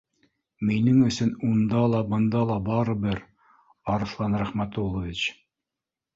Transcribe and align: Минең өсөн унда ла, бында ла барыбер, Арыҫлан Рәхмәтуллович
Минең 0.69 1.01
өсөн 1.07 1.33
унда 1.47 1.83
ла, 1.91 1.99
бында 2.13 2.41
ла 2.53 2.57
барыбер, 2.71 3.21
Арыҫлан 3.99 4.41
Рәхмәтуллович 4.45 5.29